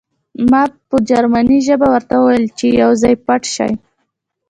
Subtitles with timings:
[0.51, 3.71] ما په جرمني ژبه ورته وویل چې یو ځای پټ شئ